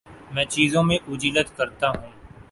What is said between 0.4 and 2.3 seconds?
چیزوں میں عجلت کرتا ہوں